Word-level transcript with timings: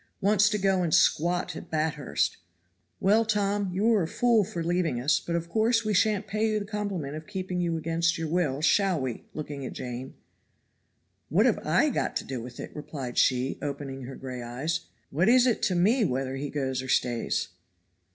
Wants 0.19 0.49
to 0.49 0.57
go 0.57 0.81
and 0.81 0.91
squat 0.91 1.55
at 1.55 1.69
Bathurst. 1.69 2.37
Well, 2.99 3.23
Tom, 3.23 3.69
you 3.71 3.93
are 3.93 4.01
a 4.01 4.07
fool 4.07 4.43
for 4.43 4.63
leaving 4.63 4.99
us, 4.99 5.19
but 5.19 5.35
of 5.35 5.47
course 5.47 5.85
we 5.85 5.93
shan't 5.93 6.25
pay 6.25 6.47
you 6.47 6.57
the 6.57 6.65
compliment 6.65 7.15
of 7.15 7.27
keeping 7.27 7.61
you 7.61 7.77
against 7.77 8.17
your 8.17 8.27
will, 8.27 8.61
shall 8.61 8.99
we?" 8.99 9.25
looking 9.35 9.63
at 9.63 9.73
Jane. 9.73 10.15
"What 11.29 11.45
have 11.45 11.59
I 11.67 11.91
to 11.91 12.23
do 12.23 12.41
with 12.41 12.59
it?" 12.59 12.75
replied 12.75 13.19
she, 13.19 13.59
opening 13.61 14.05
her 14.05 14.15
gray 14.15 14.41
eyes. 14.41 14.87
"What 15.11 15.29
is 15.29 15.45
it 15.45 15.61
to 15.65 15.75
me 15.75 16.03
whether 16.03 16.35
he 16.35 16.49
goes 16.49 16.81
or 16.81 16.89
stays?" 16.89 17.49